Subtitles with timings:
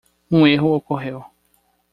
[0.31, 1.21] Um erro ocorreu.